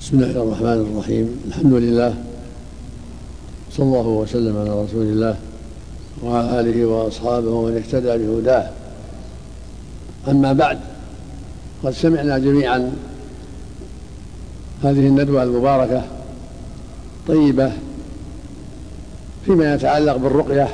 [0.00, 1.40] بسم الله الرحمن الرحيم.
[1.46, 2.14] الحمد لله.
[3.70, 5.36] صلى الله وسلم على رسول الله
[6.22, 8.70] وعلى آله وأصحابه ومن اهتدى بهداه.
[10.28, 10.78] أما بعد
[11.84, 12.92] قد سمعنا جميعا
[14.82, 16.02] هذه الندوة المباركة
[17.28, 17.72] طيبه
[19.46, 20.68] فيما يتعلق بالرقية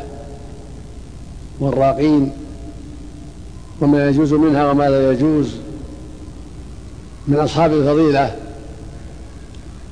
[1.60, 2.32] والراقين
[3.80, 5.67] وما يجوز منها وما لا يجوز.
[7.28, 8.36] من أصحاب الفضيلة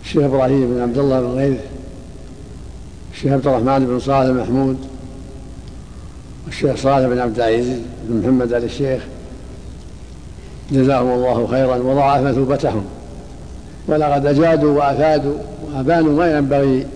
[0.04, 1.60] الشيخ إبراهيم بن عبد الله بن غيث
[3.12, 4.76] الشيخ عبد الرحمن بن صالح محمود
[6.46, 9.02] والشيخ صالح بن عبد العزيز بن محمد آل الشيخ.
[10.72, 12.84] جزاهم الله خيرا وضاعف مثوبتهم
[13.88, 15.34] ولقد أجادوا وأفادوا
[15.64, 16.86] وأبانوا ما ينبغي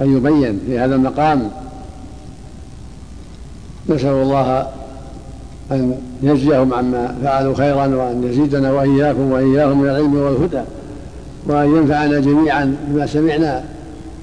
[0.00, 1.50] أن يبين في هذا المقام.
[3.88, 4.68] نسأل الله
[5.70, 10.62] أن يجزيهم عما فعلوا خيرا وأن يزيدنا وإياكم وإياهم من العلم والهدى
[11.46, 13.64] وأن ينفعنا جميعا بما سمعنا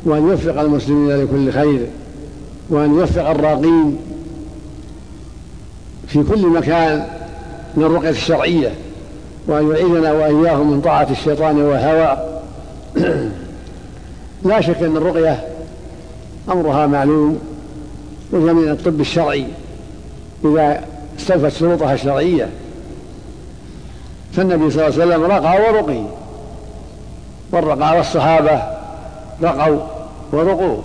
[0.05, 1.87] وأن يوفق المسلمين لكل خير
[2.69, 3.97] وأن يوفق الراقين
[6.07, 7.05] في كل مكان
[7.75, 8.71] من الرقية الشرعية
[9.47, 12.17] وأن يعيذنا وإياهم من طاعة الشيطان والهوى.
[14.45, 15.43] لا شك أن الرقية
[16.49, 17.39] أمرها معلوم
[18.31, 19.45] وهي من الطب الشرعي.
[20.45, 20.81] إذا
[21.19, 22.49] استوفت شروطها الشرعية.
[24.33, 26.03] فالنبي صلى الله عليه وسلم رقى ورقي.
[27.51, 28.61] والرقى والصحابة
[29.43, 29.79] رقوا
[30.31, 30.81] ورقوا.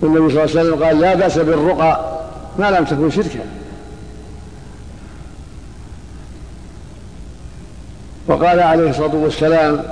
[0.00, 2.18] والنبي صلى الله عليه وسلم قال لا بأس بالرقى
[2.58, 3.40] ما لم تكن شركا.
[8.28, 9.82] وقال عليه الصلاة والسلام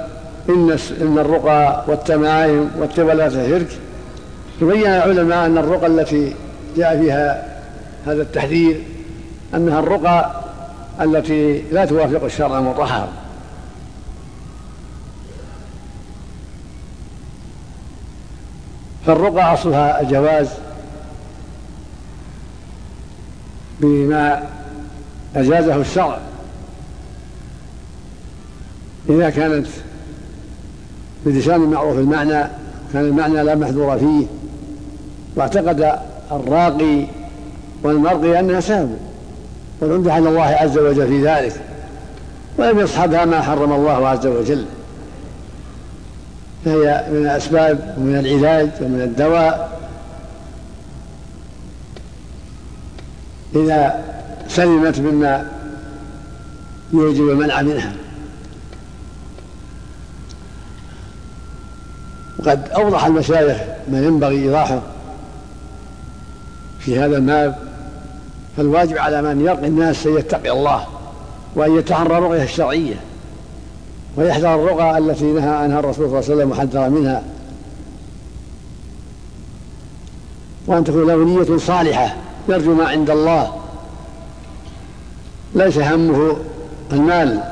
[0.48, 3.68] إن إن الرقى والتمائم والتولات شرك.
[4.60, 6.34] تبين العلماء أن الرقى التي
[6.76, 7.53] جاء فيها
[8.06, 8.82] هذا التحذير
[9.54, 10.44] أنها الرقى
[11.00, 13.08] التي لا توافق الشرع المطهر.
[19.06, 20.48] فالرقى أصلها الجواز
[23.80, 24.42] بما
[25.36, 26.18] أجازه الشرع.
[29.08, 29.66] إذا كانت
[31.26, 32.44] بلسان معروف المعنى
[32.92, 34.26] كان المعنى لا محذور فيه
[35.36, 35.98] واعتقد
[36.32, 37.06] الراقي
[37.84, 38.98] والمرقي أنها سبب
[39.80, 41.60] والعمدة على الله عز وجل في ذلك
[42.58, 44.64] ولم يصحبها ما حرم الله عز وجل.
[46.64, 49.80] فهي من الأسباب ومن العلاج ومن الدواء.
[53.54, 54.04] إذا
[54.48, 55.50] سلمت مما
[56.92, 57.92] يوجب المنع منها.
[62.38, 63.58] وقد أوضح المشايخ
[63.90, 64.82] ما ينبغي إيضاحه
[66.78, 67.63] في هذا الباب.
[68.56, 70.86] فالواجب على من يرقي الناس أن يتقي الله
[71.56, 72.96] وأن يتحرى الرقية الشرعية
[74.16, 77.22] ويحذر الرقى التي نهى عنها الرسول صلى الله عليه وسلم وحذر منها.
[80.66, 82.16] وأن تكون له نية صالحة
[82.48, 83.52] يرجو ما عند الله.
[85.54, 86.36] ليس همه
[86.92, 87.42] المال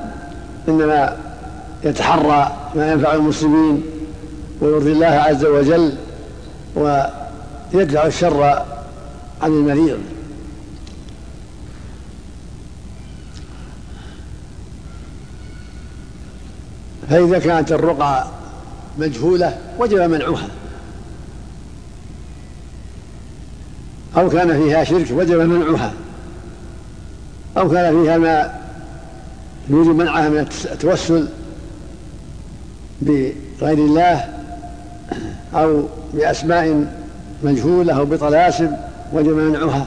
[0.68, 1.16] إنما
[1.84, 3.82] يتحرى ما ينفع المسلمين
[4.60, 5.92] ويرضي الله عز وجل
[6.76, 8.42] ويدفع الشر
[9.42, 9.98] عن المريض.
[17.12, 18.26] فإذا كانت الرقى
[18.98, 20.48] مجهولة وجب منعها.
[24.16, 25.92] أو كان فيها شرك وجب منعها.
[27.56, 28.54] أو كان فيها ما
[29.70, 31.28] يوجب منعها من التوسل
[33.02, 34.28] بغير الله
[35.54, 36.86] أو بأسماء
[37.42, 38.70] مجهولة أو بطلاسم
[39.12, 39.86] وجب منعها.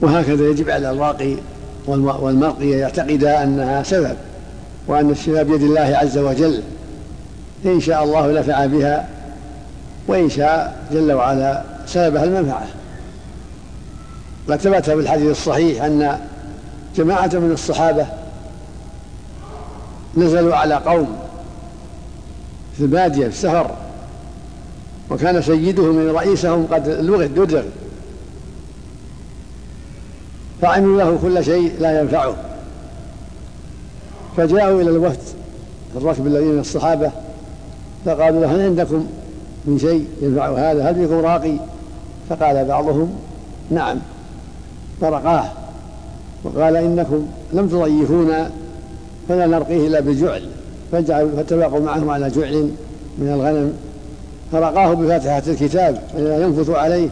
[0.00, 1.36] وهكذا يجب على الراقي
[1.86, 4.16] والمرقي يعتقدا أنها سبب
[4.86, 6.62] وأن الشفاء بيد الله عز وجل.
[7.66, 9.08] إن شاء الله نفع بها
[10.08, 12.66] وإن شاء جل وعلا سببها المنفعة.
[14.48, 16.18] قد ثبت في الحديث الصحيح أن
[16.96, 18.06] جماعة من الصحابة
[20.16, 21.16] نزلوا على قوم
[22.76, 23.70] في البادية في السفر
[25.10, 27.64] وكان سيدهم رئيسهم قد لغت ددر
[30.62, 32.34] فعملوا له كل شيء لا ينفعه.
[34.36, 35.18] فجاءوا إلى الوفد
[35.96, 37.10] الركب الذين من الصحابة
[38.04, 39.06] فقالوا له هل عندكم
[39.64, 41.56] من شيء ينفع هذا؟ هل بكم راقي؟
[42.30, 43.14] فقال بعضهم
[43.70, 43.98] نعم.
[45.00, 45.44] فرقاه
[46.44, 48.50] وقال إنكم لم تضيفونا
[49.28, 50.48] فلا نرقيه إلا بجعل.
[50.92, 52.70] فاتفقوا معهم على جعل
[53.18, 53.72] من الغنم.
[54.52, 57.08] فرقاه بفاتحة الكتاب ينفث عليه.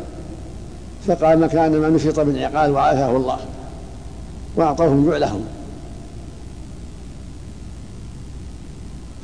[1.06, 3.38] فقال مكان ما نشط من عقال وعافاه الله
[4.56, 5.40] وأعطوهم جعلهم.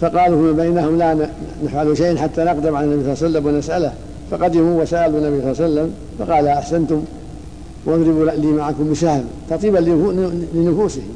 [0.00, 1.28] فقالوا فيما بينهم لا
[1.64, 3.92] نفعل شيئا حتى نقدم على النبي صلى الله عليه وسلم ونسأله.
[4.30, 7.04] فقدموا وسألوا النبي صلى الله عليه وسلم فقال أحسنتم
[7.84, 9.78] واضربوا لي معكم بسهم تطيبا
[10.54, 11.14] لنفوسهم.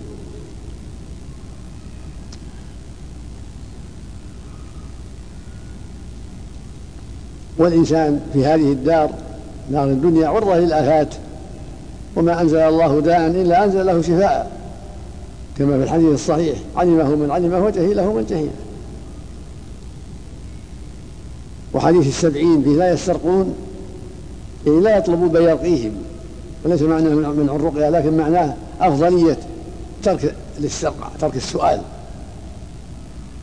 [7.59, 9.11] والإنسان في هذه الدار
[9.71, 11.09] دار الدنيا عرضة للآفات.
[12.17, 14.59] وما أنزل الله داء إلا أنزل له شفاء.
[15.59, 18.51] كما في الحديث الصحيح علمه من علمه وجهله من جهله
[21.75, 23.55] وحديث السبعين فيه لا يسترقون
[24.67, 25.93] يعني لا يطلبوا بل يرقيهم
[26.65, 29.39] وليس معناه من الرقية لكن معناه أفضلية
[30.03, 31.81] ترك الاسترقاء ترك السؤال.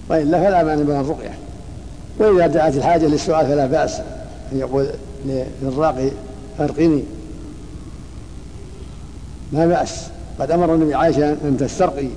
[0.10, 1.38] وإلا فلا معنى من الرقية.
[2.20, 4.00] وإذا دعت الحاجة للسؤال فلا بأس.
[4.52, 4.88] أن يقول
[5.62, 6.12] للراقي
[6.60, 7.04] أرقني
[9.52, 10.08] لا بأس.
[10.40, 12.08] قد أمر النبي عائشة أن تسترقي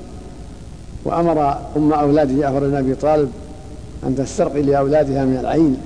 [1.04, 3.30] وأمر أم أولاد جعفر بن أبي طالب
[4.06, 5.76] أن تسترقي لأولادها من العين.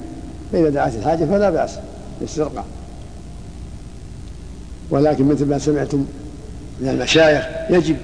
[0.52, 1.70] فإذا دعت الحاجة فلا بأس
[2.20, 2.64] بالاسترقاء
[4.90, 6.04] ولكن مثل ما سمعتم
[6.80, 7.96] من المشايخ يجب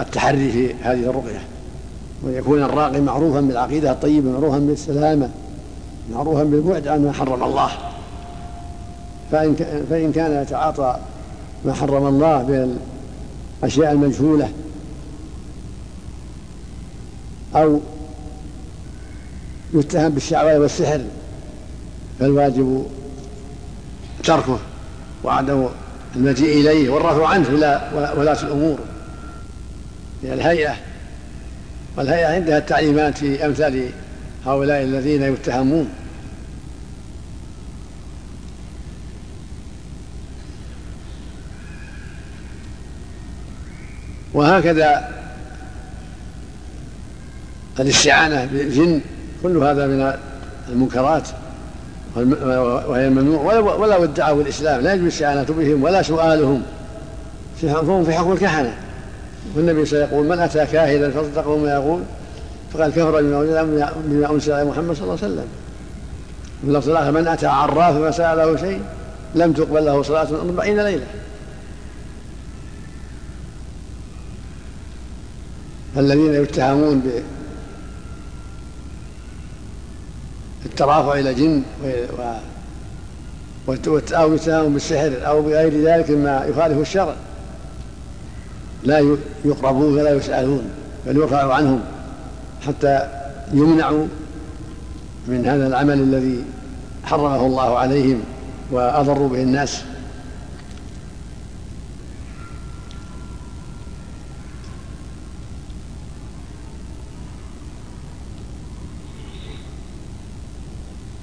[0.00, 1.42] التحري في هذه الرقية
[2.22, 5.30] ويكون الراقي معروفا بالعقيدة الطيبة معروفا بالسلامة
[6.12, 7.70] معروفا بالبعد عن ما حرم الله.
[9.90, 10.96] فإن كان يتعاطى
[11.64, 12.78] ما حرم الله من
[13.62, 14.48] الأشياء المجهولة
[17.56, 17.80] أو
[19.74, 21.00] يتهم بالشعوذة والسحر
[22.20, 22.86] فالواجب
[24.24, 24.58] تركه
[25.24, 25.68] وعدم
[26.16, 28.78] المجيء إليه والرفع عنه إلى ولاة الأمور
[30.22, 30.74] إلى الهيئة.
[31.96, 33.88] والهيئة عندها التعليمات في أمثال
[34.46, 35.88] هؤلاء الذين يتهمون.
[44.34, 45.08] وهكذا
[47.80, 49.00] الاستعانة بالجن
[49.42, 50.12] كل هذا من
[50.68, 51.28] المنكرات
[52.16, 53.58] وهي الممنوع.
[53.58, 54.80] ولو ادعوا الإسلام.
[54.80, 56.62] لا يجوز الاستعانة بهم ولا سؤالهم.
[57.62, 58.74] فهم في حكم الكهنة.
[59.56, 62.02] والنبي سيقول من أتى كاهنا فصدقه ما يقول
[62.72, 65.46] فقال كفر بما انزل على محمد صلى الله عليه وسلم.
[66.66, 68.80] ولو صلاة من أتى عرافا فسأله شيء
[69.34, 71.06] لم تقبل له صلاة أربعين ليلة.
[75.96, 77.02] الذين يتهمون
[80.64, 81.62] بالترافع إلى جن
[84.12, 87.14] أو يتهمون بالسحر أو بغير ذلك مما يخالف الشرع.
[88.82, 90.62] لا يقربون ولا يسألون
[91.06, 91.80] بل يرفع عنهم
[92.66, 93.08] حتى
[93.52, 94.06] يمنعوا
[95.28, 96.44] من هذا العمل الذي
[97.04, 98.20] حرمه الله عليهم
[98.70, 99.82] وأضروا به الناس.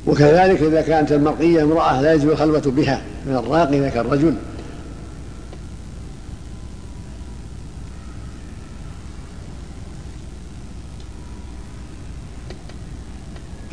[0.07, 4.35] وكذلك إذا كانت المرقية امرأة لا يجب الخلوة بها من الراقي ذاك الرجل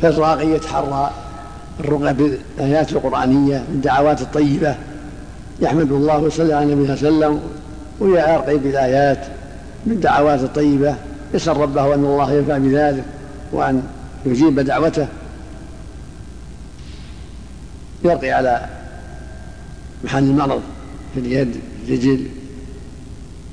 [0.01, 1.11] فالراقي يتحرى
[1.79, 4.75] الرقى بالآيات القرآنية بالدعوات الطيبة.
[5.59, 7.49] يحمد الله ويصلي على النبي صلى الله عليه وسلم
[7.99, 9.25] ويرقي بالآيات
[9.85, 10.95] بالدعوات الطيبة.
[11.33, 13.03] يسأل ربه أن الله ينفع بذلك
[13.51, 13.83] وأن
[14.25, 15.07] يجيب دعوته.
[18.03, 18.69] يرقي على
[20.03, 20.61] محل المرض
[21.13, 21.55] في اليد
[21.87, 22.27] الرجل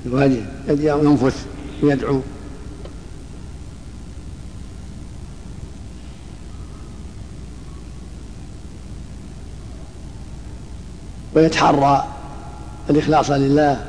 [0.07, 1.47] الوجه ينفث
[1.83, 2.21] ويدعو
[11.35, 12.05] ويتحرى
[12.91, 13.81] الإخلاص لله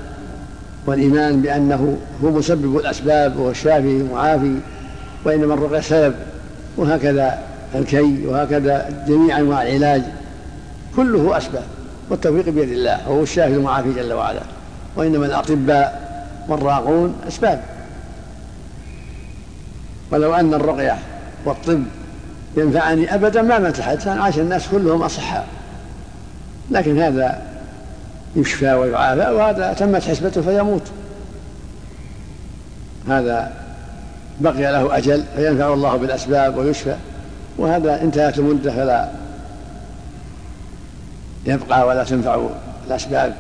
[0.86, 4.56] والإيمان بأنه هو مسبب الأسباب وهو الشافي المعافي
[5.26, 6.14] وإنما الرقية سبب
[6.78, 7.40] وهكذا
[7.76, 10.04] الكي وهكذا جميع أنواع العلاج.
[10.98, 11.63] كله أسباب
[12.10, 14.42] والتوفيق بيد الله وهو الشافي المعافي جل وعلا.
[14.96, 17.62] وإنما الأطباء والراقون أسباب
[20.12, 20.98] ولو أن الرقية
[21.46, 21.84] والطب
[22.58, 25.48] ينفعني أبدا ما الحدث عاش الناس كلهم أصحاء.
[26.72, 27.42] لكن هذا
[28.36, 30.84] يشفى ويعافى وهذا تمت حسبته فيموت.
[33.10, 33.54] هذا
[34.39, 36.96] بقي له أجل فينفع الله بالأسباب ويشفى.
[37.58, 39.10] وهذا انتهت المدة فلا
[41.48, 42.50] يبقى ولا تنفع
[42.88, 43.36] الأسباب.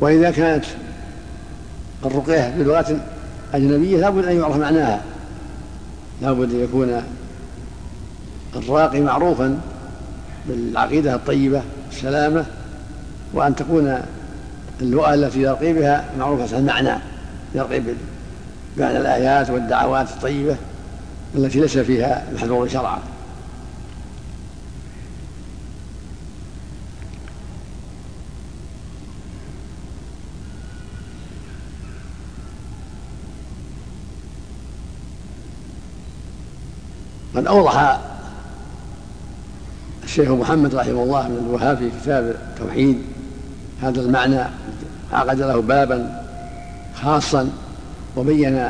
[0.00, 0.64] وإذا كانت
[2.04, 3.00] الرقية بلغة
[3.54, 5.02] أجنبية لابد أن يعرف معناها.
[6.22, 7.02] لابد أن يكون
[8.56, 9.60] الراقي معروفا
[10.48, 11.62] بالعقيدة الطيبة
[11.92, 12.44] السلامة
[13.32, 14.02] وأن تكون
[14.80, 16.94] اللغة التي يرقي بها معروفة المعنى
[17.54, 17.80] يرقي
[18.76, 20.56] بمعنى الآيات والدعوات الطيبة
[21.34, 22.98] التي ليس فيها محذور شرعا.
[37.36, 38.00] قد أوضح
[40.04, 43.02] الشيخ محمد رحمه الله بن الوهاب في كتاب التوحيد
[43.82, 44.40] هذا المعنى
[45.12, 46.22] عقد له بابا
[47.02, 47.50] خاصا
[48.16, 48.68] وبين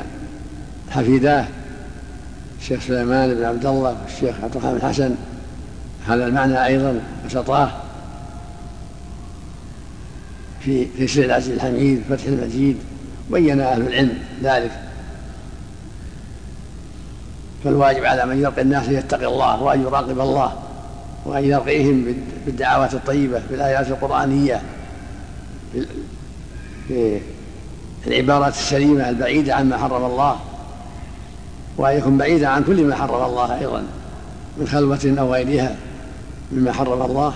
[0.90, 1.46] حفيداه
[2.60, 5.14] الشيخ سليمان بن عبد الله والشيخ عبد الرحمن الحسن
[6.06, 7.70] هذا المعنى أيضا بسطاه
[10.60, 12.76] في تيسير العزيز الحميد فتح المجيد
[13.30, 14.70] بين أهل العلم ذلك.
[17.64, 20.52] فالواجب على من يلقي الناس ان يتقي الله وأن يراقب الله
[21.24, 22.14] وأن يرقيهم
[22.46, 24.62] بالدعوات الطيبة بالآيات القرآنية
[28.06, 30.36] بالعبارات السليمة البعيدة عما حرم الله
[31.76, 33.82] وأن يكون بعيدا عن كل ما حرم الله أيضا
[34.56, 35.76] من خلوة أو غيرها
[36.52, 37.34] مما حرم الله.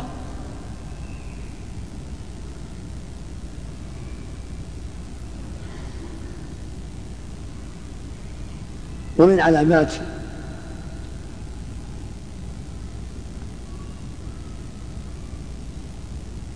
[9.18, 9.92] ومن علامات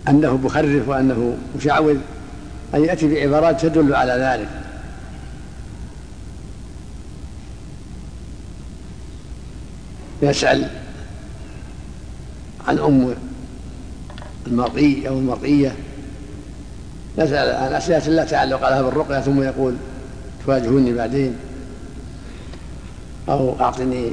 [0.09, 1.97] أنه مخرف وأنه مشعوذ
[2.75, 4.49] أن يأتي بعبارات تدل على ذلك.
[10.23, 10.71] يسأل
[12.69, 13.15] عن أم
[14.47, 15.77] المرقي أو المرقية
[17.19, 19.77] يسأل عن أسئلة لا تعلق لها بالرقية ثم يقول
[20.47, 21.37] تواجهوني بعدين؟
[23.29, 24.11] أو أعطني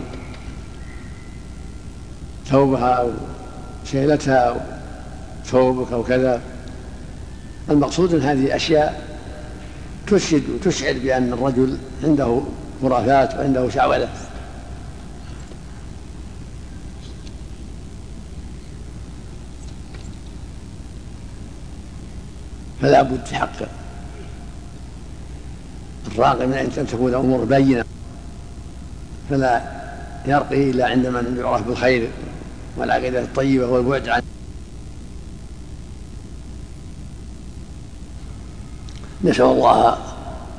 [2.46, 3.12] ثوبها أو
[3.86, 4.56] شيلتها أو
[5.46, 6.41] ثوبك أو كذا؟
[7.70, 9.08] المقصود أن هذه أشياء
[10.08, 12.41] تشهد وتشعر بأن الرجل عنده
[12.82, 14.10] خرافات وعنده شعوذة.
[22.82, 23.50] فلا بد في حق
[26.12, 27.86] الراقي من أن تكون الأمور بينة.
[29.30, 29.62] فلا
[30.25, 32.10] يرقي إلا عند من يعرف بالخير
[32.77, 34.22] والعقيدة الطيبة والبعد عن
[39.24, 39.96] نسأل الله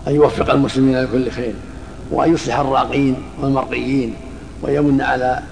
[0.09, 1.54] أن يوفق المسلمين لكل خير
[2.11, 4.14] وأن يصلح الراقين والمرقيين
[4.62, 5.42] ويمن على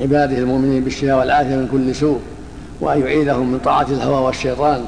[0.00, 2.20] عباده المؤمنين بالشفاء والعافية من كل سوء
[2.80, 4.84] وأن يعيذهم من طاعة الهوى والشيطان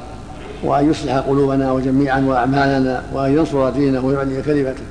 [0.63, 4.83] وأن يصلح قلوبنا وجميعا وأعمالنا وأن ينصر دينه ويعلي كلمته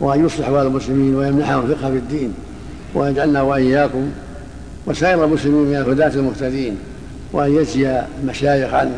[0.00, 2.34] وأن يصلح بال المسلمين ويمنحهم الفقه في الدين
[2.94, 4.10] وأن يجعلنا وإياكم
[4.86, 6.76] وسائر المسلمين من الهداة المهتدين
[7.32, 8.92] وأن يجزي المشايخ عن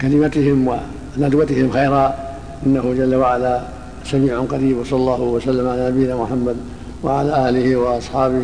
[0.00, 0.78] كلمتهم
[1.18, 2.23] وندوتهم خيرا.
[2.66, 3.60] إنه جل وعلا
[4.04, 6.56] سميع قريب وصلى الله وسلم على نبينا محمد
[7.02, 8.42] وعلى آله وأصحابه.